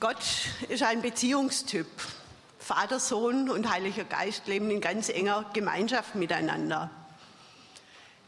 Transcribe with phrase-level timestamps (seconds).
[0.00, 0.16] Gott
[0.70, 1.86] ist ein Beziehungstyp.
[2.58, 6.90] Vater, Sohn und Heiliger Geist leben in ganz enger Gemeinschaft miteinander.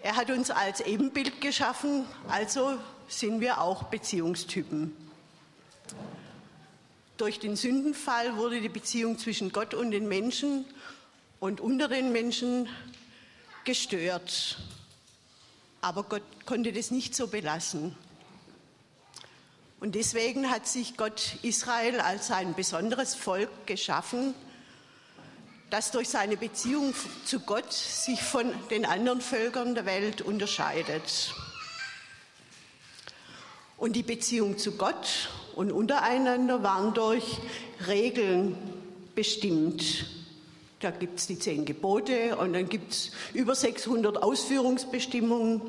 [0.00, 2.76] Er hat uns als Ebenbild geschaffen, also
[3.08, 4.94] sind wir auch Beziehungstypen.
[7.16, 10.66] Durch den Sündenfall wurde die Beziehung zwischen Gott und den Menschen
[11.40, 12.68] und unter den Menschen
[13.64, 14.58] gestört.
[15.80, 17.96] Aber Gott konnte das nicht so belassen.
[19.82, 24.32] Und deswegen hat sich Gott Israel als ein besonderes Volk geschaffen,
[25.70, 31.34] das durch seine Beziehung zu Gott sich von den anderen Völkern der Welt unterscheidet.
[33.76, 37.38] Und die Beziehung zu Gott und untereinander waren durch
[37.88, 38.56] Regeln
[39.16, 40.06] bestimmt.
[40.78, 45.60] Da gibt es die zehn Gebote und dann gibt es über 600 Ausführungsbestimmungen.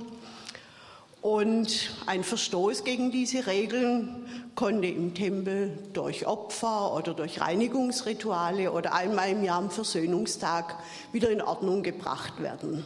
[1.23, 8.93] Und ein Verstoß gegen diese Regeln konnte im Tempel durch Opfer oder durch Reinigungsrituale oder
[8.93, 10.75] einmal im Jahr am Versöhnungstag
[11.13, 12.83] wieder in Ordnung gebracht werden.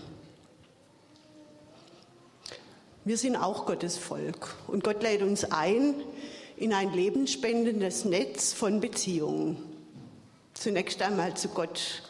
[3.05, 5.95] Wir sind auch Gottes Volk und Gott lädt uns ein
[6.57, 9.57] in ein lebensspendendes Netz von Beziehungen.
[10.53, 12.03] Zunächst einmal zu Gott.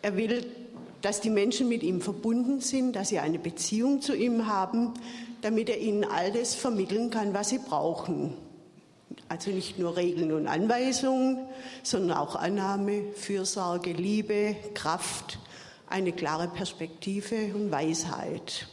[0.00, 0.46] Er will
[1.02, 4.94] dass die Menschen mit ihm verbunden sind, dass sie eine Beziehung zu ihm haben,
[5.42, 8.34] damit er ihnen all das vermitteln kann, was sie brauchen.
[9.28, 11.38] Also nicht nur Regeln und Anweisungen,
[11.82, 15.38] sondern auch Annahme, Fürsorge, Liebe, Kraft,
[15.86, 18.68] eine klare Perspektive und Weisheit.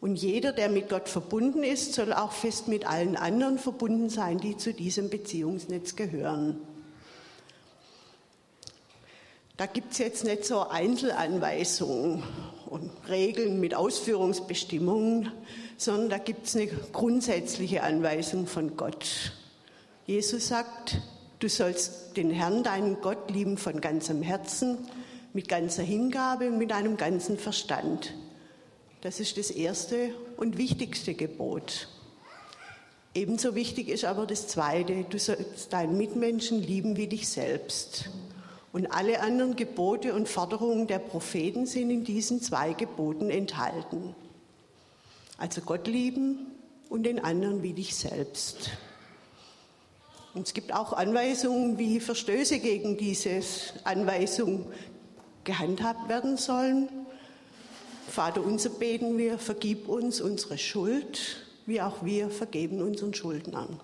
[0.00, 4.38] Und jeder, der mit Gott verbunden ist, soll auch fest mit allen anderen verbunden sein,
[4.38, 6.58] die zu diesem Beziehungsnetz gehören.
[9.60, 12.22] Da gibt es jetzt nicht so Einzelanweisungen
[12.70, 15.30] und Regeln mit Ausführungsbestimmungen,
[15.76, 19.34] sondern da gibt es eine grundsätzliche Anweisung von Gott.
[20.06, 20.96] Jesus sagt,
[21.40, 24.78] du sollst den Herrn, deinen Gott, lieben von ganzem Herzen,
[25.34, 28.14] mit ganzer Hingabe und mit einem ganzen Verstand.
[29.02, 31.88] Das ist das erste und wichtigste Gebot.
[33.12, 38.08] Ebenso wichtig ist aber das zweite, du sollst deinen Mitmenschen lieben wie dich selbst.
[38.72, 44.14] Und alle anderen Gebote und Forderungen der Propheten sind in diesen zwei Geboten enthalten.
[45.38, 46.46] Also Gott lieben
[46.88, 48.70] und den anderen wie dich selbst.
[50.34, 53.40] Und es gibt auch Anweisungen, wie Verstöße gegen diese
[53.82, 54.66] Anweisung
[55.42, 56.88] gehandhabt werden sollen.
[58.08, 63.80] Vater unser beten wir, vergib uns unsere Schuld, wie auch wir vergeben unseren Schuldnern.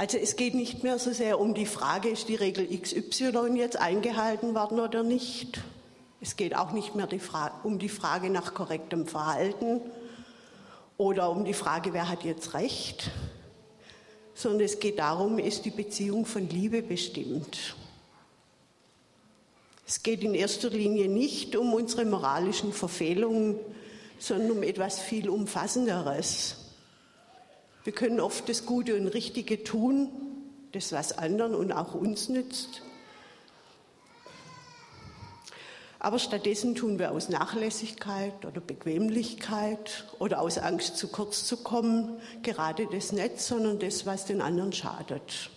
[0.00, 3.76] Also es geht nicht mehr so sehr um die Frage, ist die Regel XY jetzt
[3.76, 5.60] eingehalten worden oder nicht.
[6.22, 7.20] Es geht auch nicht mehr die
[7.64, 9.82] um die Frage nach korrektem Verhalten
[10.96, 13.10] oder um die Frage, wer hat jetzt recht,
[14.32, 17.76] sondern es geht darum, ist die Beziehung von Liebe bestimmt.
[19.86, 23.58] Es geht in erster Linie nicht um unsere moralischen Verfehlungen,
[24.18, 26.69] sondern um etwas viel Umfassenderes.
[27.84, 30.10] Wir können oft das Gute und Richtige tun,
[30.72, 32.82] das was anderen und auch uns nützt.
[35.98, 42.20] Aber stattdessen tun wir aus Nachlässigkeit oder Bequemlichkeit oder aus Angst, zu kurz zu kommen,
[42.42, 45.50] gerade das nicht, sondern das, was den anderen schadet.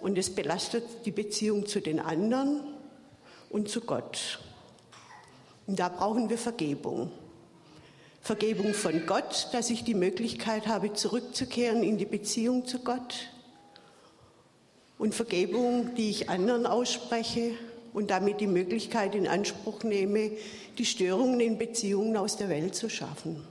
[0.00, 2.60] Und es belastet die Beziehung zu den anderen
[3.50, 4.38] und zu Gott.
[5.66, 7.10] Und da brauchen wir Vergebung.
[8.20, 13.30] Vergebung von Gott, dass ich die Möglichkeit habe, zurückzukehren in die Beziehung zu Gott.
[14.98, 17.52] Und Vergebung, die ich anderen ausspreche
[17.92, 20.32] und damit die Möglichkeit in Anspruch nehme,
[20.76, 23.42] die Störungen in Beziehungen aus der Welt zu schaffen.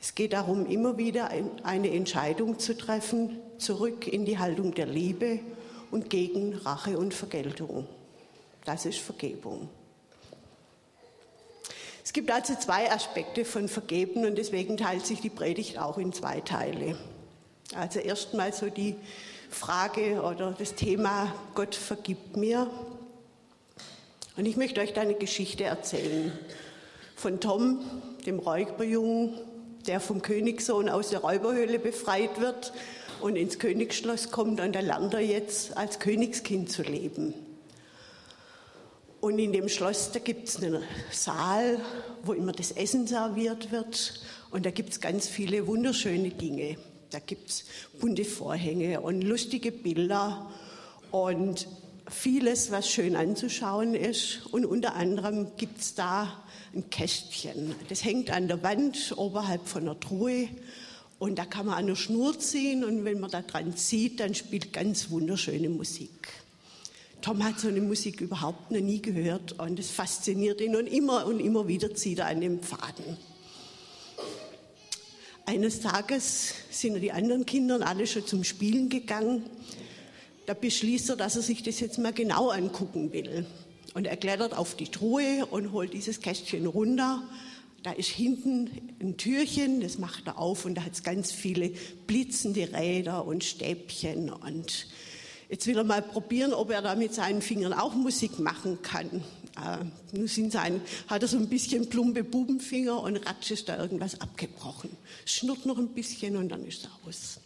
[0.00, 1.30] Es geht darum, immer wieder
[1.62, 5.38] eine Entscheidung zu treffen, zurück in die Haltung der Liebe
[5.92, 7.86] und gegen Rache und Vergeltung.
[8.64, 9.68] Das ist Vergebung.
[12.04, 16.12] Es gibt also zwei Aspekte von Vergeben und deswegen teilt sich die Predigt auch in
[16.12, 16.96] zwei Teile.
[17.74, 18.96] Also erstmal so die
[19.50, 22.68] Frage oder das Thema Gott vergibt mir.
[24.36, 26.32] Und ich möchte euch da eine Geschichte erzählen
[27.14, 27.80] von Tom,
[28.26, 29.34] dem Räuberjungen,
[29.86, 32.72] der vom Königssohn aus der Räuberhöhle befreit wird
[33.20, 37.34] und ins Königsschloss kommt und da lernt er jetzt als Königskind zu leben.
[39.22, 40.82] Und in dem Schloss, da gibt es einen
[41.12, 41.78] Saal,
[42.24, 44.20] wo immer das Essen serviert wird.
[44.50, 46.76] Und da gibt es ganz viele wunderschöne Dinge.
[47.10, 47.64] Da gibt es
[48.00, 50.50] bunte Vorhänge und lustige Bilder.
[51.12, 51.68] Und
[52.10, 54.44] vieles, was schön anzuschauen ist.
[54.50, 56.42] Und unter anderem gibt es da
[56.74, 57.76] ein Kästchen.
[57.90, 60.48] Das hängt an der Wand oberhalb von der Truhe.
[61.20, 64.34] Und da kann man an der Schnur ziehen und wenn man da dran zieht, dann
[64.34, 66.41] spielt ganz wunderschöne Musik.
[67.22, 71.24] Tom hat so eine Musik überhaupt noch nie gehört und es fasziniert ihn und immer
[71.26, 73.16] und immer wieder zieht er an dem Faden.
[75.46, 79.44] Eines Tages sind die anderen Kinder alle schon zum Spielen gegangen.
[80.46, 83.46] Da beschließt er, dass er sich das jetzt mal genau angucken will.
[83.94, 87.22] Und er klettert auf die Truhe und holt dieses Kästchen runter.
[87.84, 88.68] Da ist hinten
[89.00, 91.70] ein Türchen, das macht er auf und da hat es ganz viele
[92.08, 94.86] blitzende Räder und Stäbchen und
[95.52, 99.22] Jetzt will er mal probieren, ob er da mit seinen Fingern auch Musik machen kann.
[99.54, 99.84] Äh,
[100.16, 104.18] nun sind sein, hat er so ein bisschen plumpe Bubenfinger und ratsch ist da irgendwas
[104.22, 104.96] abgebrochen.
[105.26, 107.38] Schnurrt noch ein bisschen und dann ist er aus.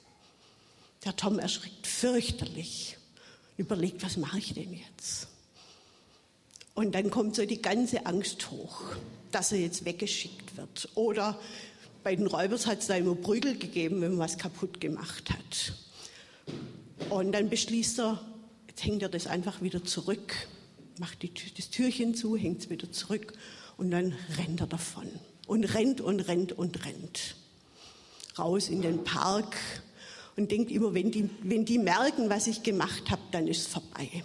[1.05, 2.97] Der Tom erschrickt fürchterlich
[3.59, 5.27] und überlegt, was mache ich denn jetzt?
[6.75, 8.83] Und dann kommt so die ganze Angst hoch,
[9.33, 10.91] dass er jetzt weggeschickt wird.
[10.95, 11.41] Oder
[12.05, 15.73] bei den Räubers hat es da immer Prügel gegeben, wenn man was kaputt gemacht hat.
[17.11, 18.21] Und dann beschließt er,
[18.69, 20.35] jetzt hängt er das einfach wieder zurück,
[20.99, 23.33] macht die, das Türchen zu, hängt es wieder zurück
[23.77, 25.09] und dann rennt er davon.
[25.47, 27.37] Und rennt und rennt und rennt.
[28.39, 29.57] Raus in den Park
[30.37, 33.67] und denkt immer, wenn die, wenn die merken, was ich gemacht habe, dann ist es
[33.67, 34.25] vorbei.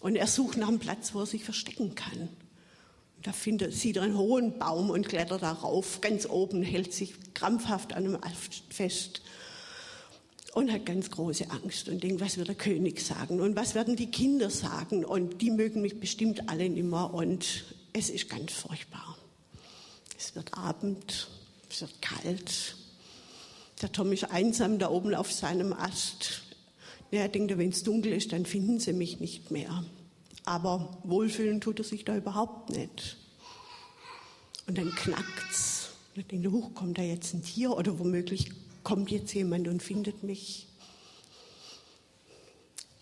[0.00, 2.28] Und er sucht nach einem Platz, wo er sich verstecken kann.
[3.22, 7.92] Da findet, sieht er einen hohen Baum und klettert darauf, ganz oben, hält sich krampfhaft
[7.92, 9.22] an einem Ast fest
[10.52, 13.96] und hat ganz große Angst und denkt, was wird der König sagen und was werden
[13.96, 19.16] die Kinder sagen und die mögen mich bestimmt alle nimmer und es ist ganz furchtbar.
[20.18, 21.28] Es wird Abend,
[21.70, 22.76] es wird kalt.
[23.80, 26.42] Der Tom ist einsam da oben auf seinem Ast.
[27.10, 29.84] Er denkt, wenn es dunkel ist, dann finden sie mich nicht mehr.
[30.44, 33.16] Aber wohlfühlen tut er sich da überhaupt nicht.
[34.66, 35.90] Und dann knackt's.
[36.14, 38.50] Und er denkt, hoch kommt da jetzt ein Tier oder womöglich
[38.82, 40.68] kommt jetzt jemand und findet mich.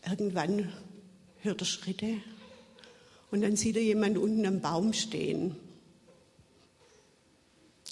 [0.07, 0.73] Irgendwann
[1.41, 2.15] hört er Schritte
[3.31, 5.57] und dann sieht er jemand unten am Baum stehen.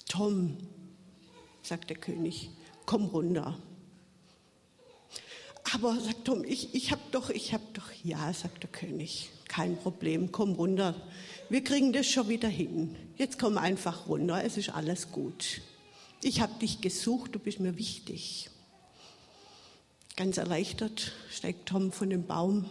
[0.07, 0.57] Tom,
[1.61, 2.49] sagt der König,
[2.85, 3.59] komm runter.
[5.73, 9.77] Aber, sagt Tom, ich, ich hab doch, ich hab doch, ja, sagt der König, kein
[9.77, 10.95] Problem, komm runter.
[11.49, 12.95] Wir kriegen das schon wieder hin.
[13.17, 15.61] Jetzt komm einfach runter, es ist alles gut.
[16.23, 18.49] Ich habe dich gesucht, du bist mir wichtig.
[20.15, 22.65] Ganz erleichtert steigt Tom von dem Baum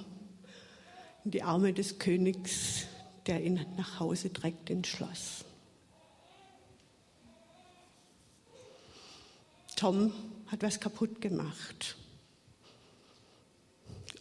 [1.24, 2.86] in die Arme des Königs,
[3.26, 5.44] der ihn nach Hause trägt ins Schloss.
[9.76, 10.12] Tom
[10.48, 11.96] hat was kaputt gemacht.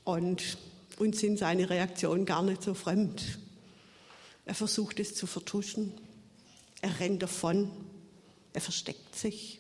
[0.04, 0.57] Und
[1.00, 3.39] uns sind seine Reaktionen gar nicht so fremd.
[4.45, 5.94] Er versucht es zu vertuschen.
[6.81, 7.72] Er rennt davon.
[8.56, 9.60] Er versteckt sich.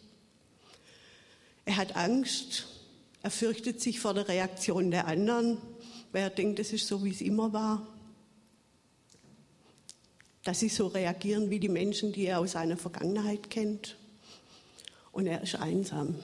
[1.65, 2.65] Er hat Angst.
[3.21, 5.57] Er fürchtet sich vor der Reaktion der anderen,
[6.13, 7.85] weil er denkt, es ist so, wie es immer war.
[10.43, 13.97] Dass sie so reagieren wie die Menschen, die er aus seiner Vergangenheit kennt.
[15.11, 16.15] Und er ist einsam.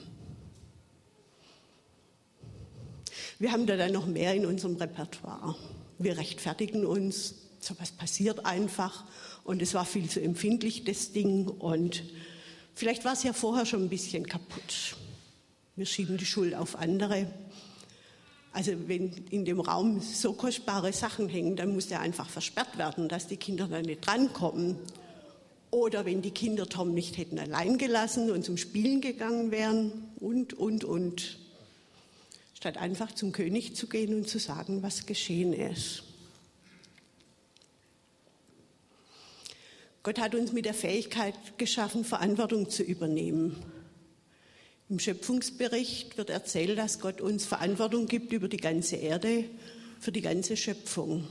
[3.38, 5.56] Wir haben da dann noch mehr in unserem Repertoire.
[5.98, 9.04] Wir rechtfertigen uns, so was passiert einfach
[9.44, 12.02] und es war viel zu empfindlich, das Ding und
[12.74, 14.96] Vielleicht war es ja vorher schon ein bisschen kaputt.
[15.76, 17.26] Wir schieben die Schuld auf andere.
[18.52, 23.08] Also wenn in dem Raum so kostbare Sachen hängen, dann muss der einfach versperrt werden,
[23.08, 24.76] dass die Kinder da nicht drankommen.
[25.70, 30.52] Oder wenn die Kinder Tom nicht hätten allein gelassen und zum Spielen gegangen wären und,
[30.52, 31.38] und, und.
[32.52, 36.04] Statt einfach zum König zu gehen und zu sagen, was geschehen ist.
[40.02, 43.56] Gott hat uns mit der Fähigkeit geschaffen, Verantwortung zu übernehmen.
[44.88, 49.44] Im Schöpfungsbericht wird erzählt, dass Gott uns Verantwortung gibt über die ganze Erde,
[50.00, 51.28] für die ganze Schöpfung.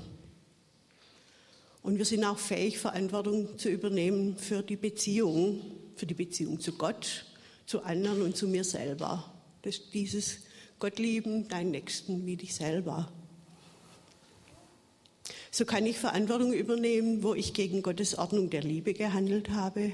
[1.83, 5.61] Und wir sind auch fähig, Verantwortung zu übernehmen für die Beziehung,
[5.95, 7.25] für die Beziehung zu Gott,
[7.65, 9.33] zu anderen und zu mir selber.
[9.63, 10.37] Das dieses
[10.79, 13.11] Gott lieben, deinen Nächsten wie dich selber.
[15.53, 19.91] So kann ich Verantwortung übernehmen, wo ich gegen Gottes Ordnung der Liebe gehandelt habe,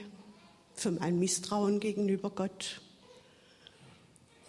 [0.75, 2.79] für mein Misstrauen gegenüber Gott,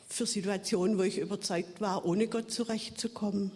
[0.06, 3.50] für Situationen, wo ich überzeugt war, ohne Gott zurechtzukommen,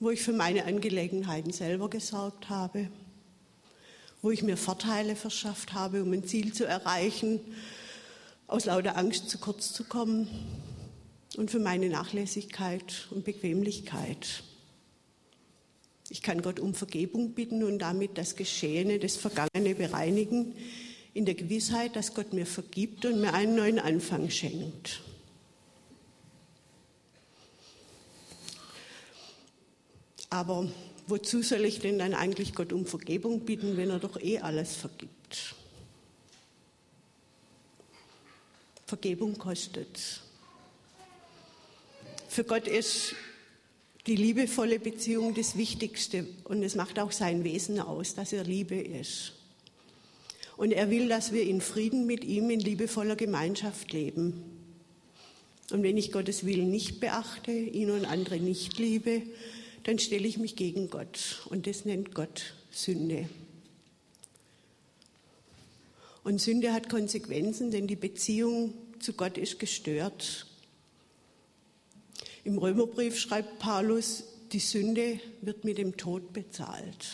[0.00, 2.88] wo ich für meine Angelegenheiten selber gesorgt habe,
[4.22, 7.38] wo ich mir Vorteile verschafft habe, um ein Ziel zu erreichen,
[8.46, 10.26] aus lauter Angst zu kurz zu kommen
[11.36, 14.42] und für meine Nachlässigkeit und Bequemlichkeit.
[16.12, 20.54] Ich kann Gott um Vergebung bitten und damit das Geschehene, das Vergangene bereinigen,
[21.14, 25.00] in der Gewissheit, dass Gott mir vergibt und mir einen neuen Anfang schenkt.
[30.28, 30.70] Aber
[31.06, 34.76] wozu soll ich denn dann eigentlich Gott um Vergebung bitten, wenn er doch eh alles
[34.76, 35.54] vergibt?
[38.84, 40.20] Vergebung kostet.
[42.28, 43.14] Für Gott ist
[44.06, 48.76] die liebevolle Beziehung das Wichtigste und es macht auch sein Wesen aus, dass er Liebe
[48.76, 49.34] ist.
[50.56, 54.42] Und er will, dass wir in Frieden mit ihm in liebevoller Gemeinschaft leben.
[55.70, 59.22] Und wenn ich Gottes Willen nicht beachte, ihn und andere nicht liebe,
[59.84, 61.42] dann stelle ich mich gegen Gott.
[61.48, 63.28] Und das nennt Gott Sünde.
[66.24, 70.46] Und Sünde hat Konsequenzen, denn die Beziehung zu Gott ist gestört.
[72.44, 77.06] Im Römerbrief schreibt Paulus, die Sünde wird mit dem Tod bezahlt.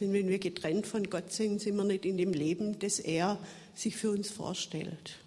[0.00, 3.38] Denn wenn wir getrennt von Gott sind, sind wir nicht in dem Leben, das er
[3.74, 5.18] sich für uns vorstellt.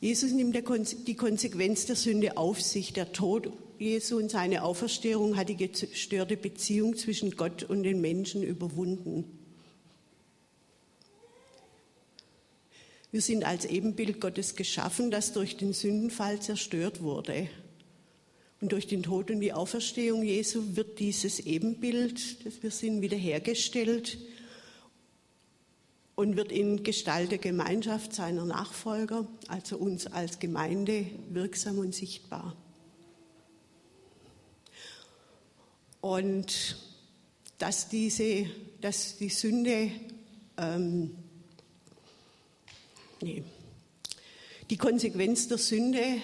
[0.00, 2.92] Jesus nimmt die Konsequenz der Sünde auf sich.
[2.92, 8.42] Der Tod Jesu und seine Auferstehung hat die gestörte Beziehung zwischen Gott und den Menschen
[8.42, 9.24] überwunden.
[13.14, 17.48] Wir sind als Ebenbild Gottes geschaffen, das durch den Sündenfall zerstört wurde.
[18.60, 24.18] Und durch den Tod und die Auferstehung Jesu wird dieses Ebenbild, das wir sind, wiederhergestellt
[26.16, 32.56] und wird in Gestalt der Gemeinschaft seiner Nachfolger, also uns als Gemeinde, wirksam und sichtbar.
[36.00, 36.78] Und
[37.58, 38.46] dass, diese,
[38.80, 39.92] dass die Sünde
[40.56, 41.14] ähm,
[43.20, 43.42] Nee.
[44.70, 46.20] Die Konsequenz der Sünde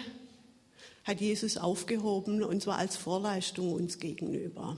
[1.04, 4.76] hat Jesus aufgehoben und zwar als Vorleistung uns gegenüber.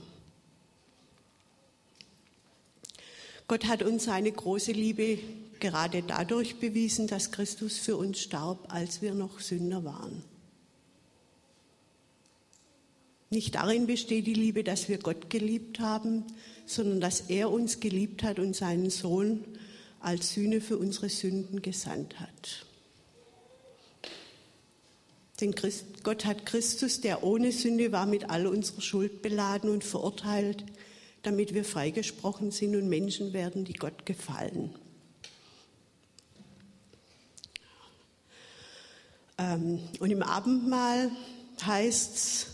[3.47, 5.19] Gott hat uns seine große Liebe
[5.59, 10.23] gerade dadurch bewiesen, dass Christus für uns starb, als wir noch Sünder waren.
[13.29, 16.23] Nicht darin besteht die Liebe, dass wir Gott geliebt haben,
[16.65, 19.43] sondern dass er uns geliebt hat und seinen Sohn
[20.03, 22.65] als Sühne für unsere Sünden gesandt hat.
[25.39, 25.55] Denn
[26.03, 30.63] Gott hat Christus, der ohne Sünde war, mit all unserer Schuld beladen und verurteilt,
[31.23, 34.75] damit wir freigesprochen sind und Menschen werden, die Gott gefallen.
[39.37, 41.11] Ähm, und im Abendmahl
[41.65, 42.47] heißt es,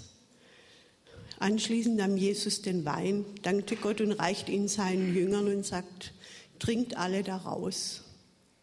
[1.39, 6.13] anschließend nahm Jesus den Wein, dankte Gott und reicht ihn seinen Jüngern und sagt,
[6.60, 8.04] trinkt alle daraus.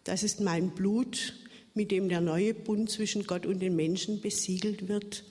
[0.05, 1.35] Das ist mein Blut,
[1.75, 5.25] mit dem der neue Bund zwischen Gott und den Menschen besiegelt wird.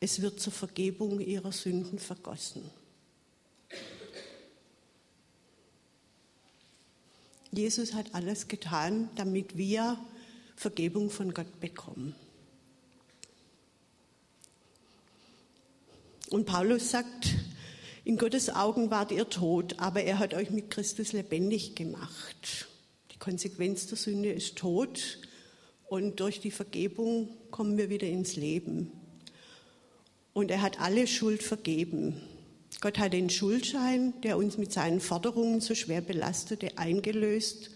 [0.00, 2.62] Es wird zur Vergebung ihrer Sünden vergossen.
[7.52, 9.98] Jesus hat alles getan, damit wir
[10.56, 12.14] Vergebung von Gott bekommen.
[16.28, 17.34] Und Paulus sagt,
[18.06, 22.68] in Gottes Augen wart ihr tot, aber er hat euch mit Christus lebendig gemacht.
[23.10, 25.18] Die Konsequenz der Sünde ist Tod
[25.88, 28.92] und durch die Vergebung kommen wir wieder ins Leben.
[30.34, 32.20] Und er hat alle Schuld vergeben.
[32.80, 37.70] Gott hat den Schuldschein, der uns mit seinen Forderungen so schwer belastete, eingelöst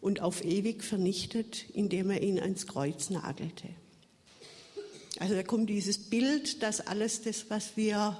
[0.00, 3.68] und auf ewig vernichtet, indem er ihn ans Kreuz nagelte.
[5.20, 8.18] Also da kommt dieses Bild, dass alles das, was wir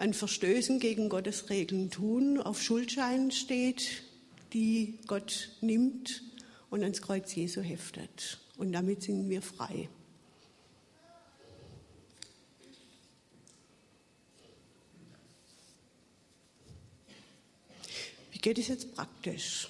[0.00, 4.02] an Verstößen gegen Gottes Regeln tun, auf Schuldscheinen steht,
[4.54, 6.22] die Gott nimmt
[6.70, 8.38] und ans Kreuz Jesu heftet.
[8.56, 9.90] Und damit sind wir frei.
[18.32, 19.68] Wie geht es jetzt praktisch?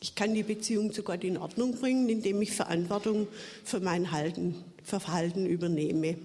[0.00, 3.28] Ich kann die Beziehung zu Gott in Ordnung bringen, indem ich Verantwortung
[3.62, 4.08] für mein
[4.82, 6.18] Verhalten übernehme.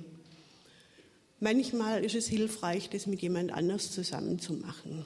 [1.41, 5.05] Manchmal ist es hilfreich, das mit jemand anders zusammen zu machen.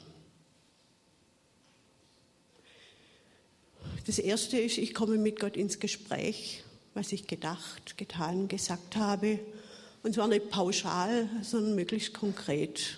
[4.07, 6.63] Das erste ist, ich komme mit Gott ins Gespräch,
[6.95, 9.39] was ich gedacht, getan, gesagt habe.
[10.01, 12.97] Und zwar nicht pauschal, sondern möglichst konkret.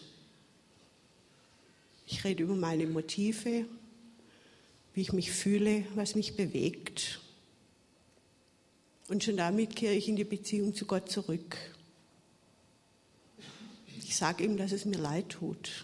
[2.08, 3.65] Ich rede über meine Motive,
[4.94, 7.20] wie ich mich fühle, was mich bewegt.
[9.10, 11.75] Und schon damit kehre ich in die Beziehung zu Gott zurück.
[14.16, 15.84] Ich sage ihm, dass es mir leid tut.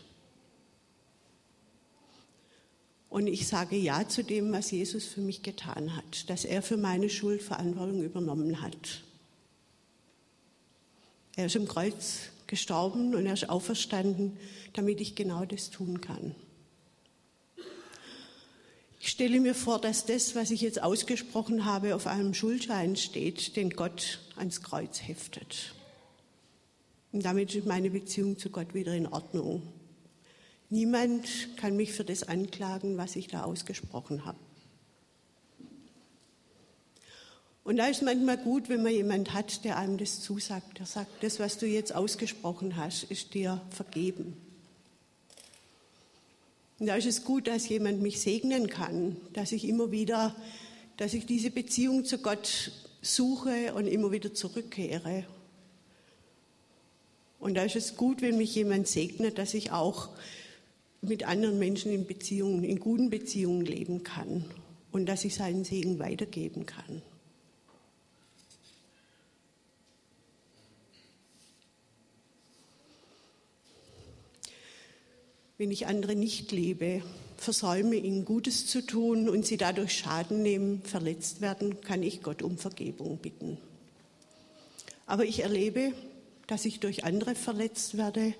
[3.09, 6.77] Und ich sage Ja zu dem, was Jesus für mich getan hat, dass er für
[6.77, 9.03] meine Schuld Verantwortung übernommen hat.
[11.35, 14.37] Er ist im Kreuz gestorben und er ist auferstanden,
[14.71, 16.33] damit ich genau das tun kann.
[19.01, 23.57] Ich stelle mir vor, dass das, was ich jetzt ausgesprochen habe, auf einem Schuldschein steht,
[23.57, 25.73] den Gott ans Kreuz heftet.
[27.11, 29.61] Und damit ist meine Beziehung zu Gott wieder in Ordnung.
[30.69, 34.37] Niemand kann mich für das anklagen, was ich da ausgesprochen habe.
[37.63, 40.79] Und da ist manchmal gut, wenn man jemand hat, der einem das zusagt.
[40.79, 44.35] Der sagt, das, was du jetzt ausgesprochen hast, ist dir vergeben.
[46.79, 50.35] Und da ist es gut, dass jemand mich segnen kann, dass ich immer wieder,
[50.97, 55.25] dass ich diese Beziehung zu Gott suche und immer wieder zurückkehre.
[57.41, 60.09] Und da ist es gut, wenn mich jemand segnet, dass ich auch
[61.01, 64.45] mit anderen Menschen in Beziehungen, in guten Beziehungen leben kann
[64.91, 67.01] und dass ich seinen Segen weitergeben kann.
[75.61, 77.03] wenn ich andere nicht liebe,
[77.37, 82.41] versäume, ihnen Gutes zu tun und sie dadurch Schaden nehmen, verletzt werden, kann ich Gott
[82.41, 83.59] um Vergebung bitten.
[85.05, 85.93] Aber ich erlebe,
[86.51, 88.33] dass ich durch andere verletzt werde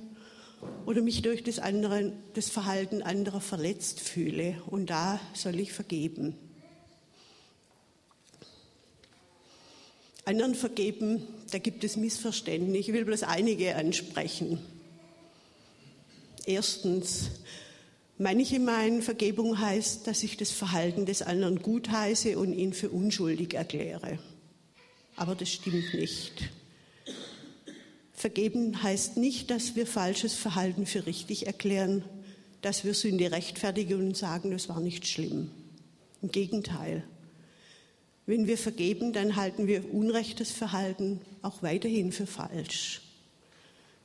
[0.86, 4.62] oder mich durch das, andere, das Verhalten anderer verletzt fühle.
[4.66, 6.36] Und da soll ich vergeben.
[10.26, 12.80] Anderen vergeben, da gibt es Missverständnisse.
[12.80, 14.60] Ich will bloß einige ansprechen.
[16.46, 17.32] Erstens,
[18.18, 23.54] manche meinen, Vergebung heißt, dass ich das Verhalten des anderen gutheiße und ihn für unschuldig
[23.54, 24.20] erkläre.
[25.16, 26.52] Aber das stimmt nicht.
[28.22, 32.04] Vergeben heißt nicht, dass wir falsches Verhalten für richtig erklären,
[32.62, 35.50] dass wir Sünde rechtfertigen und sagen, das war nicht schlimm.
[36.22, 37.04] Im Gegenteil.
[38.28, 43.02] Wenn wir vergeben, dann halten wir unrechtes Verhalten auch weiterhin für falsch.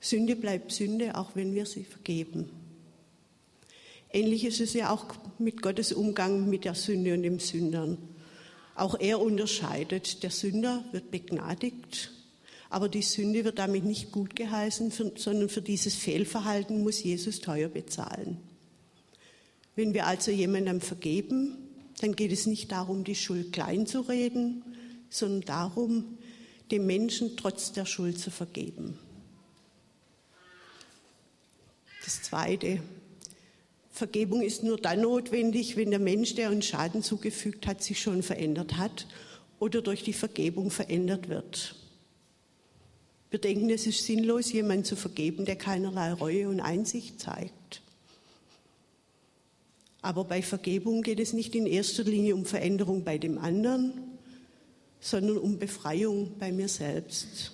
[0.00, 2.48] Sünde bleibt Sünde, auch wenn wir sie vergeben.
[4.14, 5.04] Ähnlich ist es ja auch
[5.38, 7.98] mit Gottes Umgang mit der Sünde und dem Sündern.
[8.76, 10.22] Auch er unterscheidet.
[10.22, 12.15] Der Sünder wird begnadigt,
[12.70, 17.68] aber die Sünde wird damit nicht gut geheißen, sondern für dieses Fehlverhalten muss Jesus teuer
[17.68, 18.38] bezahlen.
[19.74, 21.56] Wenn wir also jemandem vergeben,
[22.00, 24.64] dann geht es nicht darum, die Schuld klein zu reden,
[25.10, 26.18] sondern darum,
[26.70, 28.98] dem Menschen trotz der Schuld zu vergeben.
[32.04, 32.80] Das Zweite,
[33.90, 38.22] Vergebung ist nur dann notwendig, wenn der Mensch, der uns Schaden zugefügt hat, sich schon
[38.22, 39.06] verändert hat
[39.58, 41.76] oder durch die Vergebung verändert wird.
[43.30, 47.82] Wir denken, es ist sinnlos, jemanden zu vergeben, der keinerlei Reue und Einsicht zeigt.
[50.00, 53.92] Aber bei Vergebung geht es nicht in erster Linie um Veränderung bei dem anderen,
[55.00, 57.52] sondern um Befreiung bei mir selbst.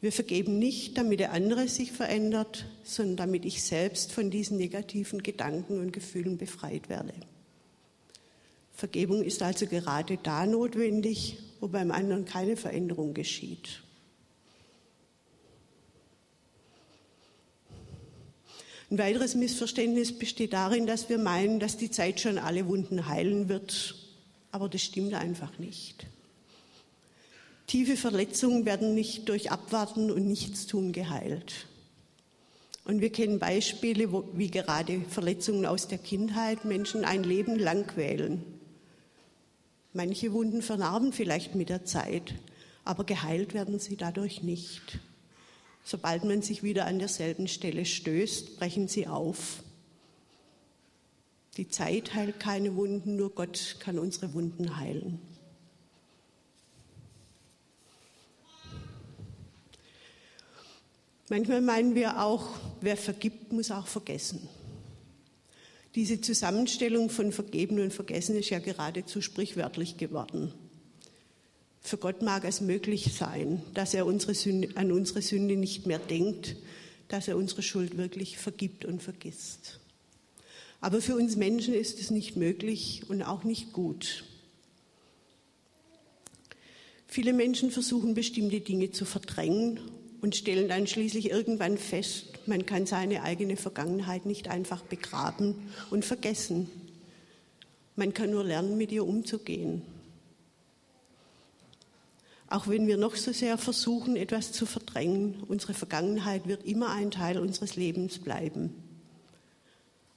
[0.00, 5.22] Wir vergeben nicht, damit der andere sich verändert, sondern damit ich selbst von diesen negativen
[5.22, 7.12] Gedanken und Gefühlen befreit werde.
[8.72, 13.82] Vergebung ist also gerade da notwendig, wo beim anderen keine Veränderung geschieht.
[18.90, 23.48] Ein weiteres Missverständnis besteht darin, dass wir meinen, dass die Zeit schon alle Wunden heilen
[23.48, 23.94] wird,
[24.50, 26.06] aber das stimmt einfach nicht.
[27.68, 31.66] Tiefe Verletzungen werden nicht durch Abwarten und Nichtstun geheilt.
[32.84, 37.86] Und wir kennen Beispiele, wo, wie gerade Verletzungen aus der Kindheit Menschen ein Leben lang
[37.86, 38.42] quälen.
[39.92, 42.34] Manche Wunden vernarben vielleicht mit der Zeit,
[42.84, 44.98] aber geheilt werden sie dadurch nicht.
[45.84, 49.62] Sobald man sich wieder an derselben Stelle stößt, brechen sie auf.
[51.56, 55.20] Die Zeit heilt keine Wunden, nur Gott kann unsere Wunden heilen.
[61.28, 62.48] Manchmal meinen wir auch,
[62.80, 64.48] wer vergibt, muss auch vergessen.
[65.94, 70.52] Diese Zusammenstellung von Vergeben und Vergessen ist ja geradezu sprichwörtlich geworden.
[71.80, 75.98] Für Gott mag es möglich sein, dass er unsere Sünde, an unsere Sünde nicht mehr
[75.98, 76.56] denkt,
[77.08, 79.80] dass er unsere Schuld wirklich vergibt und vergisst.
[80.80, 84.24] Aber für uns Menschen ist es nicht möglich und auch nicht gut.
[87.06, 89.80] Viele Menschen versuchen bestimmte Dinge zu verdrängen
[90.20, 95.54] und stellen dann schließlich irgendwann fest, man kann seine eigene Vergangenheit nicht einfach begraben
[95.90, 96.70] und vergessen.
[97.96, 99.82] Man kann nur lernen, mit ihr umzugehen.
[102.50, 107.12] Auch wenn wir noch so sehr versuchen, etwas zu verdrängen, unsere Vergangenheit wird immer ein
[107.12, 108.74] Teil unseres Lebens bleiben.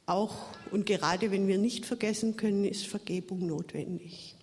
[0.07, 4.35] Auch und gerade wenn wir nicht vergessen können, ist Vergebung notwendig.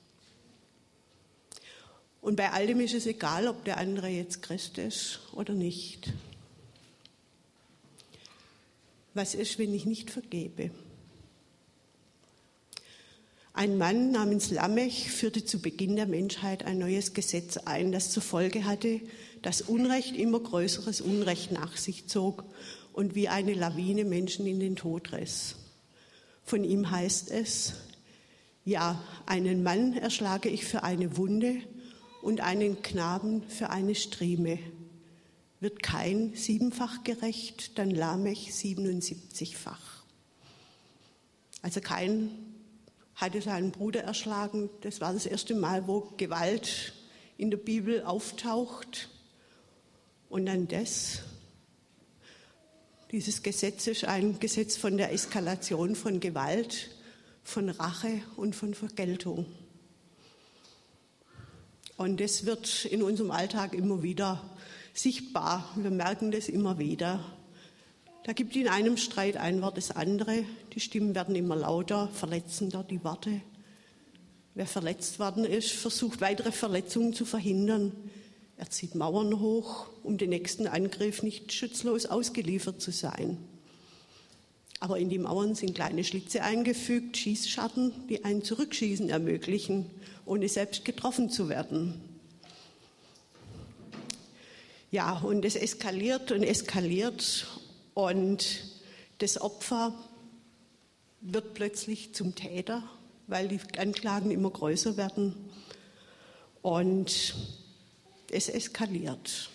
[2.22, 6.12] Und bei all dem ist es egal, ob der andere jetzt Christ ist oder nicht.
[9.14, 10.70] Was ist, wenn ich nicht vergebe?
[13.52, 18.22] Ein Mann namens Lamech führte zu Beginn der Menschheit ein neues Gesetz ein, das zur
[18.22, 19.00] Folge hatte,
[19.42, 22.44] dass Unrecht immer größeres Unrecht nach sich zog
[22.92, 25.56] und wie eine Lawine Menschen in den Tod riss.
[26.44, 27.74] Von ihm heißt es,
[28.64, 31.56] ja, einen Mann erschlage ich für eine Wunde
[32.22, 34.60] und einen Knaben für eine Strieme.
[35.58, 40.04] Wird kein siebenfach gerecht, dann Lamech 77-fach.
[41.62, 42.49] Also kein
[43.20, 44.70] hatte seinen Bruder erschlagen.
[44.80, 46.94] Das war das erste Mal, wo Gewalt
[47.36, 49.08] in der Bibel auftaucht.
[50.28, 51.22] Und dann das.
[53.10, 56.90] Dieses Gesetz ist ein Gesetz von der Eskalation von Gewalt,
[57.42, 59.46] von Rache und von Vergeltung.
[61.96, 64.42] Und das wird in unserem Alltag immer wieder
[64.94, 65.68] sichtbar.
[65.76, 67.24] Wir merken das immer wieder.
[68.24, 70.44] Da gibt in einem Streit ein Wort das andere.
[70.74, 73.40] Die Stimmen werden immer lauter, verletzender, die Worte.
[74.54, 77.92] Wer verletzt worden ist, versucht weitere Verletzungen zu verhindern.
[78.58, 83.38] Er zieht Mauern hoch, um den nächsten Angriff nicht schutzlos ausgeliefert zu sein.
[84.80, 89.86] Aber in die Mauern sind kleine Schlitze eingefügt, Schießschatten, die ein Zurückschießen ermöglichen,
[90.26, 92.00] ohne selbst getroffen zu werden.
[94.90, 97.46] Ja, und es eskaliert und eskaliert
[98.08, 98.64] und
[99.18, 99.94] das Opfer
[101.20, 102.82] wird plötzlich zum Täter,
[103.26, 105.34] weil die Anklagen immer größer werden
[106.62, 107.34] und
[108.30, 109.50] es eskaliert.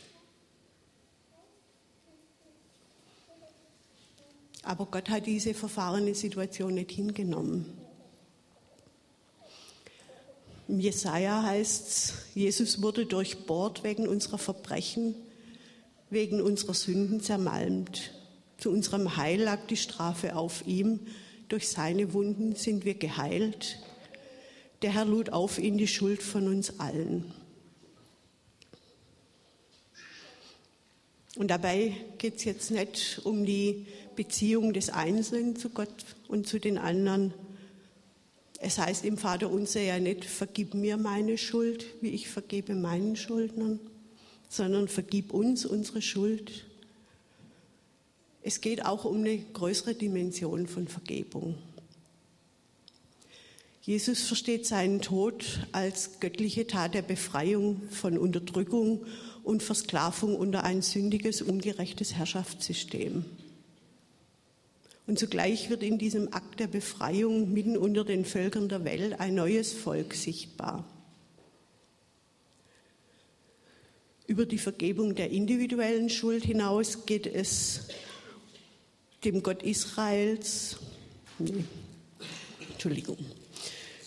[4.63, 7.77] Aber Gott hat diese verfahrene Situation nicht hingenommen.
[10.67, 15.13] Im Jesaja heißt es, Jesus wurde durchbohrt wegen unserer Verbrechen,
[16.09, 18.14] wegen unserer Sünden zermalmt.
[18.57, 20.99] Zu unserem Heil lag die Strafe auf ihm.
[21.49, 23.79] Durch seine Wunden sind wir geheilt.
[24.81, 27.31] Der Herr lud auf ihn die Schuld von uns allen.
[31.35, 35.93] Und dabei geht es jetzt nicht um die Beziehung des Einzelnen zu Gott
[36.29, 37.33] und zu den anderen.
[38.59, 43.17] Es heißt im Vater unser ja nicht, vergib mir meine Schuld, wie ich vergebe meinen
[43.17, 43.79] Schuldnern,
[44.47, 46.65] sondern vergib uns unsere Schuld,
[48.45, 51.55] es geht auch um eine größere Dimension von Vergebung.
[53.81, 59.03] Jesus versteht seinen Tod als göttliche Tat der Befreiung von Unterdrückung
[59.43, 63.25] und Versklavung unter ein sündiges, ungerechtes Herrschaftssystem.
[65.07, 69.33] Und zugleich wird in diesem Akt der Befreiung mitten unter den Völkern der Welt ein
[69.33, 70.85] neues Volk sichtbar.
[74.27, 77.87] Über die Vergebung der individuellen Schuld hinaus geht es
[79.25, 80.77] dem Gott Israels,
[81.39, 81.65] nee,
[82.71, 83.17] Entschuldigung,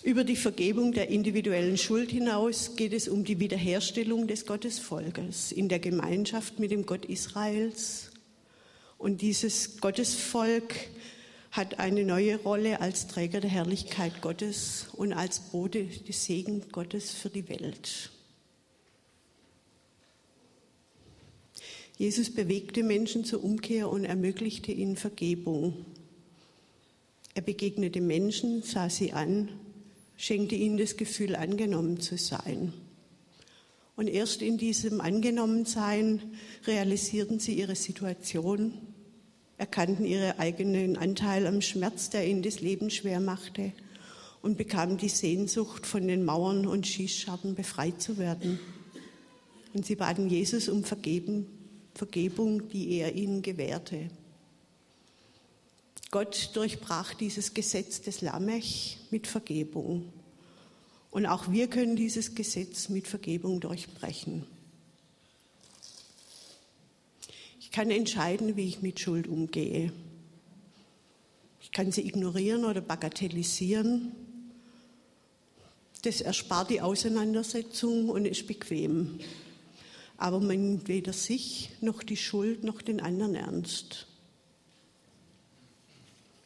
[0.05, 5.69] über die Vergebung der individuellen Schuld hinaus geht es um die Wiederherstellung des Gottesvolkes in
[5.69, 8.11] der Gemeinschaft mit dem Gott Israels.
[8.97, 10.75] Und dieses Gottesvolk
[11.51, 17.11] hat eine neue Rolle als Träger der Herrlichkeit Gottes und als Bote des Segen Gottes
[17.11, 18.11] für die Welt.
[21.99, 25.85] Jesus bewegte Menschen zur Umkehr und ermöglichte ihnen Vergebung.
[27.35, 29.49] Er begegnete Menschen, sah sie an,
[30.17, 32.73] schenkte ihnen das Gefühl, angenommen zu sein.
[33.97, 36.23] Und erst in diesem Angenommensein
[36.69, 38.75] realisierten sie ihre Situation,
[39.57, 43.73] erkannten ihren eigenen Anteil am Schmerz, der ihnen das Leben schwer machte,
[44.41, 48.61] und bekamen die Sehnsucht, von den Mauern und Schießscharten befreit zu werden.
[49.75, 51.58] Und sie baten Jesus um Vergeben,
[51.99, 54.09] Vergebung, die er ihnen gewährte.
[56.13, 60.13] Gott durchbrach dieses Gesetz des Lamech mit Vergebung.
[61.11, 64.45] Und auch wir können dieses Gesetz mit Vergebung durchbrechen.
[67.59, 69.93] Ich kann entscheiden, wie ich mit Schuld umgehe.
[71.61, 74.13] Ich kann sie ignorieren oder bagatellisieren.
[76.03, 79.19] Das erspart die Auseinandersetzung und ist bequem
[80.19, 84.07] aber man nimmt weder sich noch die Schuld noch den anderen ernst.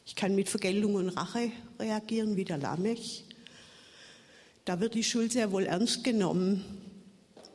[0.04, 3.24] Ich kann mit Vergeltung und Rache reagieren wie der Lamech.
[4.66, 6.64] Da wird die Schuld sehr wohl ernst genommen.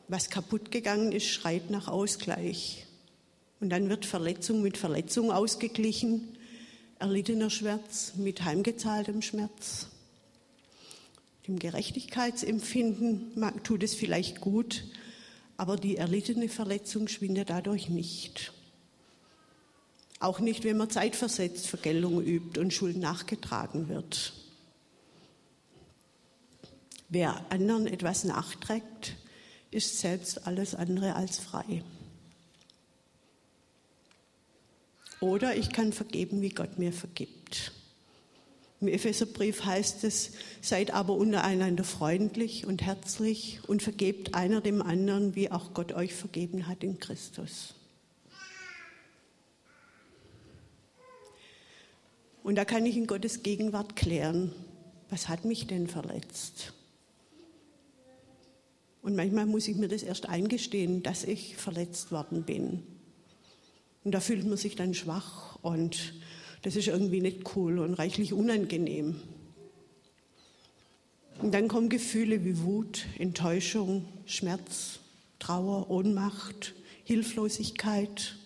[0.08, 2.86] Was kaputt gegangen ist, schreit nach Ausgleich.
[3.60, 6.36] Und dann wird Verletzung mit Verletzung ausgeglichen,
[6.98, 9.86] erlittener Schmerz mit heimgezahltem Schmerz.
[11.46, 14.84] Dem Gerechtigkeitsempfinden tut es vielleicht gut,
[15.58, 18.52] aber die erlittene Verletzung schwindet dadurch nicht.
[20.20, 24.32] Auch nicht, wenn man zeitversetzt Vergeltung übt und Schuld nachgetragen wird.
[27.08, 29.16] Wer anderen etwas nachträgt,
[29.70, 31.82] ist selbst alles andere als frei.
[35.20, 37.72] Oder ich kann vergeben, wie Gott mir vergibt.
[38.80, 45.34] Im Epheserbrief heißt es, seid aber untereinander freundlich und herzlich und vergebt einer dem anderen,
[45.34, 47.74] wie auch Gott euch vergeben hat in Christus.
[52.44, 54.54] Und da kann ich in Gottes Gegenwart klären,
[55.10, 56.72] was hat mich denn verletzt?
[59.02, 62.84] Und manchmal muss ich mir das erst eingestehen, dass ich verletzt worden bin.
[64.04, 66.14] Und da fühlt man sich dann schwach und
[66.62, 69.20] das ist irgendwie nicht cool und reichlich unangenehm.
[71.40, 74.98] Und dann kommen Gefühle wie Wut, Enttäuschung, Schmerz,
[75.38, 78.36] Trauer, Ohnmacht, Hilflosigkeit.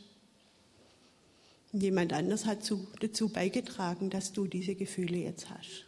[1.72, 5.86] Jemand anders hat zu, dazu beigetragen, dass du diese Gefühle jetzt hast.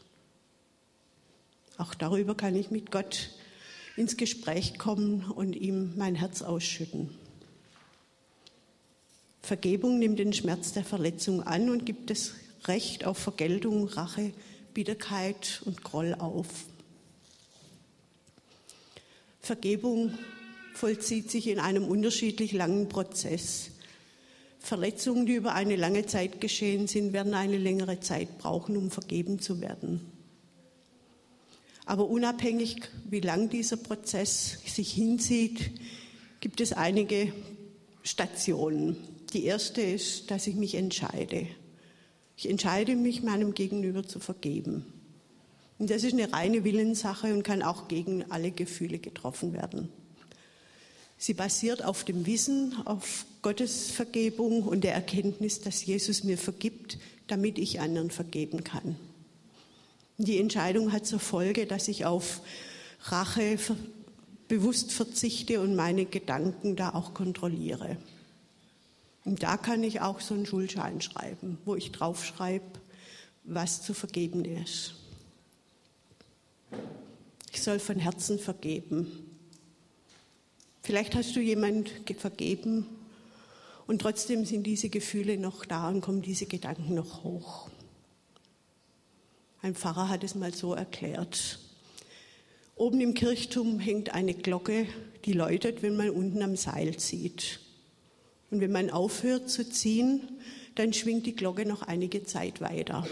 [1.76, 3.30] Auch darüber kann ich mit Gott
[3.96, 7.10] ins Gespräch kommen und ihm mein Herz ausschütten.
[9.44, 12.32] Vergebung nimmt den Schmerz der Verletzung an und gibt das
[12.64, 14.32] Recht auf Vergeltung, Rache,
[14.72, 16.46] Bitterkeit und Groll auf.
[19.42, 20.16] Vergebung
[20.72, 23.70] vollzieht sich in einem unterschiedlich langen Prozess.
[24.60, 29.40] Verletzungen, die über eine lange Zeit geschehen sind, werden eine längere Zeit brauchen, um vergeben
[29.40, 30.00] zu werden.
[31.84, 32.76] Aber unabhängig,
[33.10, 35.70] wie lang dieser Prozess sich hinzieht,
[36.40, 37.30] gibt es einige
[38.02, 39.13] Stationen.
[39.34, 41.48] Die erste ist, dass ich mich entscheide.
[42.36, 44.86] Ich entscheide mich, meinem Gegenüber zu vergeben.
[45.78, 49.88] Und das ist eine reine Willenssache und kann auch gegen alle Gefühle getroffen werden.
[51.18, 56.98] Sie basiert auf dem Wissen, auf Gottes Vergebung und der Erkenntnis, dass Jesus mir vergibt,
[57.26, 58.94] damit ich anderen vergeben kann.
[60.16, 62.40] Die Entscheidung hat zur Folge, dass ich auf
[63.06, 63.58] Rache
[64.46, 67.96] bewusst verzichte und meine Gedanken da auch kontrolliere.
[69.24, 72.64] Und da kann ich auch so einen Schuldschein schreiben, wo ich draufschreibe,
[73.44, 74.94] was zu vergeben ist.
[77.52, 79.06] Ich soll von Herzen vergeben.
[80.82, 82.86] Vielleicht hast du jemand vergeben
[83.86, 87.70] und trotzdem sind diese Gefühle noch da und kommen diese Gedanken noch hoch.
[89.62, 91.58] Ein Pfarrer hat es mal so erklärt.
[92.76, 94.86] Oben im Kirchturm hängt eine Glocke,
[95.24, 97.60] die läutet, wenn man unten am Seil zieht.
[98.54, 100.20] Und wenn man aufhört zu ziehen,
[100.76, 103.04] dann schwingt die Glocke noch einige Zeit weiter.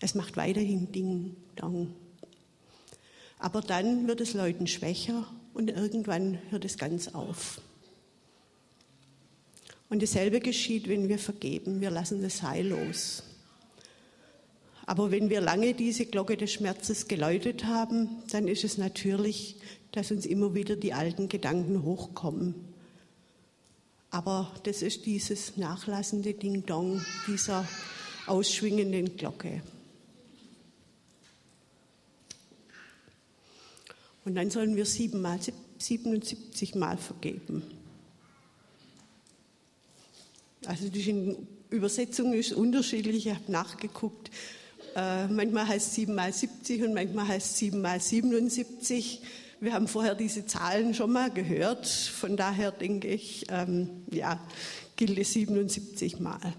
[0.00, 1.92] Es macht weiterhin Ding, Dong.
[3.40, 7.60] Aber dann wird es Leuten schwächer und irgendwann hört es ganz auf.
[9.88, 11.80] Und dasselbe geschieht, wenn wir vergeben.
[11.80, 13.24] Wir lassen das Seil los.
[14.86, 19.56] Aber wenn wir lange diese Glocke des Schmerzes geläutet haben, dann ist es natürlich,
[19.90, 22.69] dass uns immer wieder die alten Gedanken hochkommen.
[24.10, 27.66] Aber das ist dieses nachlassende Ding-Dong dieser
[28.26, 29.62] ausschwingenden Glocke.
[34.24, 35.38] Und dann sollen wir siebenmal,
[35.78, 37.62] 77 Mal vergeben.
[40.66, 41.36] Also die
[41.70, 44.30] Übersetzung ist unterschiedlich, ich habe nachgeguckt.
[44.94, 49.22] Äh, manchmal heißt es 7 mal 70 und manchmal heißt es 7 mal 77.
[49.62, 51.86] Wir haben vorher diese Zahlen schon mal gehört.
[51.86, 54.40] Von daher denke ich, ähm, ja,
[54.96, 56.54] gilt es 77 Mal.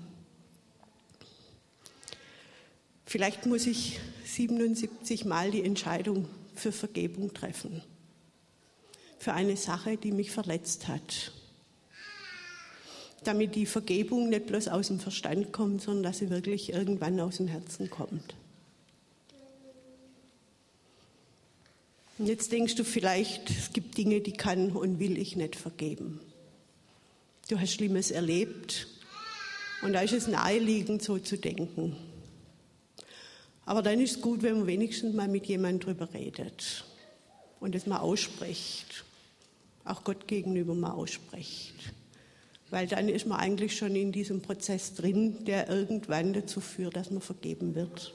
[3.07, 7.81] Vielleicht muss ich 77 Mal die Entscheidung für Vergebung treffen.
[9.17, 11.31] Für eine Sache, die mich verletzt hat.
[13.23, 17.37] Damit die Vergebung nicht bloß aus dem Verstand kommt, sondern dass sie wirklich irgendwann aus
[17.37, 18.35] dem Herzen kommt.
[22.21, 26.19] Und jetzt denkst du vielleicht, es gibt Dinge, die kann und will ich nicht vergeben.
[27.49, 28.85] Du hast Schlimmes erlebt
[29.81, 31.95] und da ist es naheliegend, so zu denken.
[33.65, 36.85] Aber dann ist es gut, wenn man wenigstens mal mit jemandem drüber redet
[37.59, 39.03] und es mal ausspricht.
[39.83, 41.73] Auch Gott gegenüber mal ausspricht.
[42.69, 47.09] Weil dann ist man eigentlich schon in diesem Prozess drin, der irgendwann dazu führt, dass
[47.09, 48.13] man vergeben wird.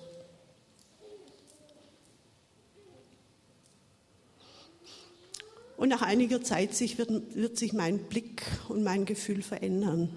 [5.77, 10.09] Und nach einiger Zeit sich wird, wird sich mein Blick und mein Gefühl verändern.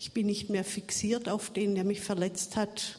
[0.00, 2.98] Ich bin nicht mehr fixiert auf den, der mich verletzt hat.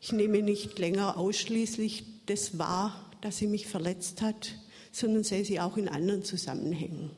[0.00, 4.54] Ich nehme nicht länger ausschließlich das wahr, dass sie mich verletzt hat,
[4.92, 7.10] sondern sehe sie auch in anderen Zusammenhängen.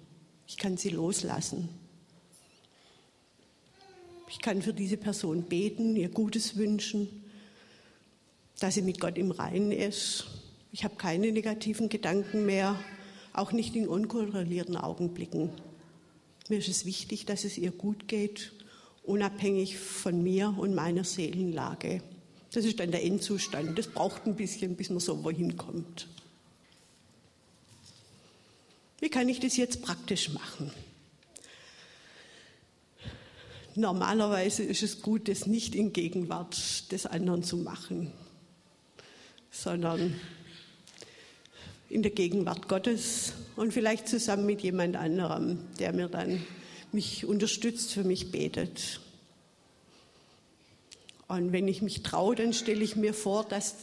[0.46, 1.68] Ich kann sie loslassen.
[4.28, 7.24] Ich kann für diese Person beten, ihr Gutes wünschen,
[8.60, 10.26] dass sie mit Gott im Reinen ist.
[10.72, 12.78] Ich habe keine negativen Gedanken mehr,
[13.38, 15.50] auch nicht in unkontrollierten Augenblicken.
[16.48, 18.52] Mir ist es wichtig, dass es ihr gut geht,
[19.02, 22.02] unabhängig von mir und meiner Seelenlage.
[22.52, 23.78] Das ist dann der Endzustand.
[23.78, 26.08] Das braucht ein bisschen, bis man so wohin kommt.
[29.00, 30.70] Wie kann ich das jetzt praktisch machen?
[33.74, 38.10] Normalerweise ist es gut, das nicht in Gegenwart des anderen zu machen,
[39.50, 40.18] sondern
[41.88, 46.44] in der Gegenwart Gottes und vielleicht zusammen mit jemand anderem, der mir dann
[46.92, 49.00] mich unterstützt, für mich betet.
[51.28, 53.74] Und wenn ich mich traue, dann stelle ich mir vor, dass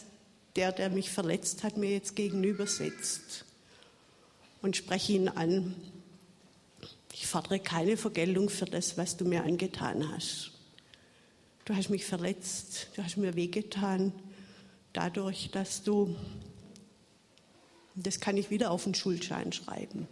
[0.55, 3.45] der, der mich verletzt hat, mir jetzt gegenüber sitzt
[4.61, 5.75] und spreche ihn an
[7.23, 10.51] ich fordere keine Vergeltung für das, was du mir angetan hast.
[11.63, 14.11] Du hast mich verletzt, du hast mir wehgetan,
[14.91, 16.15] dadurch, dass du,
[17.95, 20.07] das kann ich wieder auf den Schuldschein schreiben.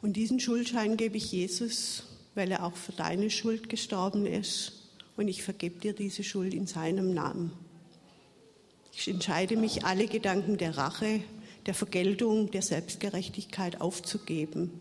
[0.00, 4.72] Und diesen Schuldschein gebe ich Jesus, weil er auch für deine Schuld gestorben ist.
[5.16, 7.50] Und ich vergebe dir diese Schuld in seinem Namen.
[8.92, 11.20] Ich entscheide mich, alle Gedanken der Rache,
[11.66, 14.80] der Vergeltung, der Selbstgerechtigkeit aufzugeben.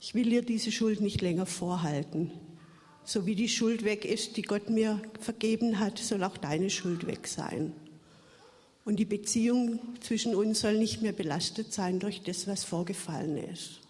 [0.00, 2.30] Ich will dir diese Schuld nicht länger vorhalten.
[3.04, 7.06] So wie die Schuld weg ist, die Gott mir vergeben hat, soll auch deine Schuld
[7.06, 7.72] weg sein.
[8.84, 13.80] Und die Beziehung zwischen uns soll nicht mehr belastet sein durch das, was vorgefallen ist.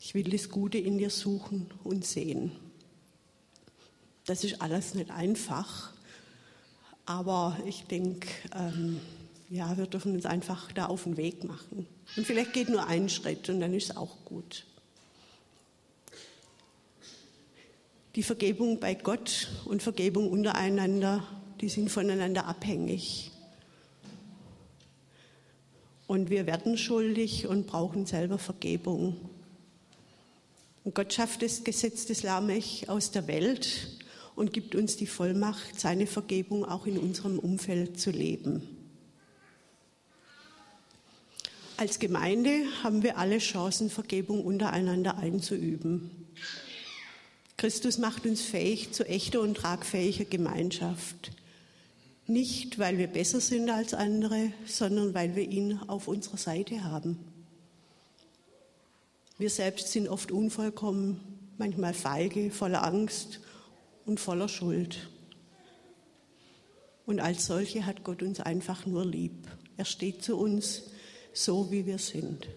[0.00, 2.52] Ich will das Gute in dir suchen und sehen.
[4.26, 5.92] Das ist alles nicht einfach,
[7.06, 9.00] aber ich denke, ähm,
[9.50, 11.86] ja, wir dürfen uns einfach da auf den Weg machen.
[12.16, 14.64] Und vielleicht geht nur ein Schritt und dann ist es auch gut.
[18.14, 21.26] Die Vergebung bei Gott und Vergebung untereinander,
[21.60, 23.31] die sind voneinander abhängig.
[26.12, 29.16] Und wir werden schuldig und brauchen selber Vergebung.
[30.84, 33.96] Und Gott schafft das Gesetz des Lamech aus der Welt
[34.36, 38.60] und gibt uns die Vollmacht, seine Vergebung auch in unserem Umfeld zu leben.
[41.78, 46.10] Als Gemeinde haben wir alle Chancen, Vergebung untereinander einzuüben.
[47.56, 51.30] Christus macht uns fähig zu echter und tragfähiger Gemeinschaft.
[52.26, 57.18] Nicht, weil wir besser sind als andere, sondern weil wir ihn auf unserer Seite haben.
[59.38, 61.20] Wir selbst sind oft unvollkommen,
[61.58, 63.40] manchmal feige, voller Angst
[64.06, 65.10] und voller Schuld.
[67.06, 69.48] Und als solche hat Gott uns einfach nur lieb.
[69.76, 70.84] Er steht zu uns
[71.32, 72.48] so wie wir sind.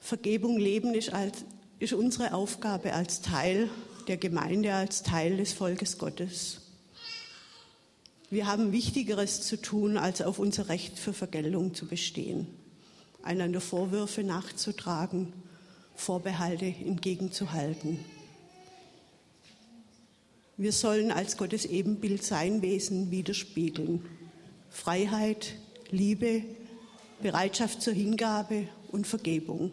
[0.00, 1.44] Vergebung leben ist, als,
[1.78, 3.70] ist unsere Aufgabe als Teil
[4.06, 6.60] der Gemeinde, als Teil des Volkes Gottes.
[8.34, 12.48] Wir haben Wichtigeres zu tun, als auf unser Recht für Vergeltung zu bestehen,
[13.22, 15.32] einander Vorwürfe nachzutragen,
[15.94, 18.00] Vorbehalte entgegenzuhalten.
[20.56, 24.04] Wir sollen als Gottes Ebenbild sein Wesen widerspiegeln.
[24.68, 25.54] Freiheit,
[25.92, 26.42] Liebe,
[27.22, 29.70] Bereitschaft zur Hingabe und Vergebung.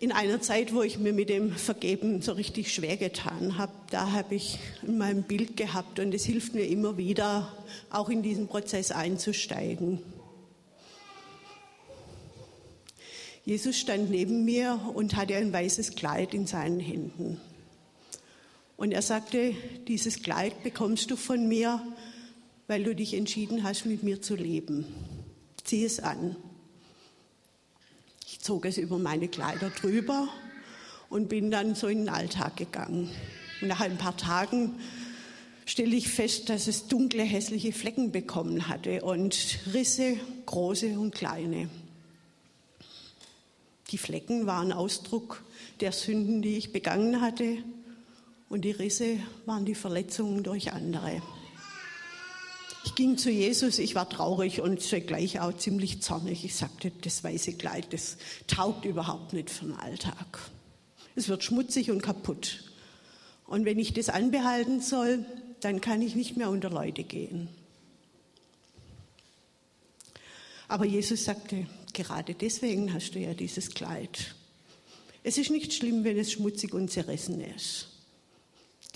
[0.00, 4.12] In einer Zeit, wo ich mir mit dem Vergeben so richtig schwer getan habe, da
[4.12, 7.52] habe ich in meinem Bild gehabt und es hilft mir immer wieder,
[7.90, 10.00] auch in diesen Prozess einzusteigen.
[13.44, 17.40] Jesus stand neben mir und hatte ein weißes Kleid in seinen Händen.
[18.76, 19.54] Und er sagte,
[19.88, 21.82] dieses Kleid bekommst du von mir,
[22.68, 24.84] weil du dich entschieden hast, mit mir zu leben.
[25.64, 26.36] Zieh es an.
[28.38, 30.28] Zog es über meine Kleider drüber
[31.10, 33.10] und bin dann so in den Alltag gegangen.
[33.60, 34.78] Und nach ein paar Tagen
[35.66, 41.68] stelle ich fest, dass es dunkle, hässliche Flecken bekommen hatte und Risse, große und kleine.
[43.90, 45.42] Die Flecken waren Ausdruck
[45.80, 47.58] der Sünden, die ich begangen hatte
[48.48, 51.22] und die Risse waren die Verletzungen durch andere.
[52.88, 56.46] Ich ging zu Jesus, ich war traurig und zugleich auch ziemlich zornig.
[56.46, 58.16] Ich sagte, das weiße Kleid, das
[58.46, 60.38] taugt überhaupt nicht für den Alltag.
[61.14, 62.64] Es wird schmutzig und kaputt.
[63.46, 65.26] Und wenn ich das anbehalten soll,
[65.60, 67.50] dann kann ich nicht mehr unter Leute gehen.
[70.66, 74.34] Aber Jesus sagte, gerade deswegen hast du ja dieses Kleid.
[75.22, 77.88] Es ist nicht schlimm, wenn es schmutzig und zerrissen ist.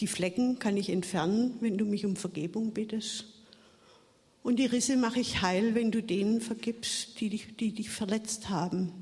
[0.01, 3.27] Die Flecken kann ich entfernen, wenn du mich um Vergebung bittest.
[4.43, 8.49] Und die Risse mache ich heil, wenn du denen vergibst, die dich, die dich verletzt
[8.49, 8.93] haben.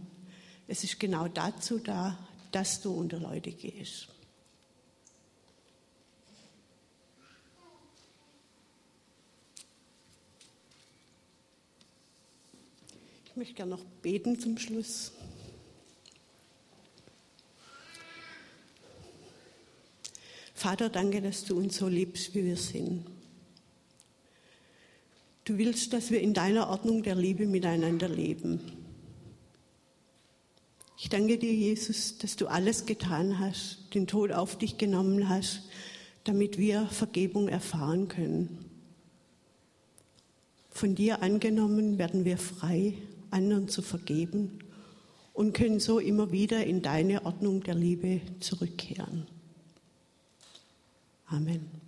[0.68, 2.18] Es ist genau dazu da,
[2.52, 4.08] dass du unter Leute gehst.
[13.24, 15.12] Ich möchte gerne noch beten zum Schluss.
[20.52, 23.06] Vater, danke, dass du uns so liebst, wie wir sind.
[25.50, 28.60] Du willst, dass wir in deiner Ordnung der Liebe miteinander leben.
[30.96, 35.62] Ich danke dir, Jesus, dass du alles getan hast, den Tod auf dich genommen hast,
[36.22, 38.64] damit wir Vergebung erfahren können.
[40.70, 42.94] Von dir angenommen werden wir frei,
[43.32, 44.60] anderen zu vergeben
[45.32, 49.26] und können so immer wieder in deine Ordnung der Liebe zurückkehren.
[51.26, 51.79] Amen.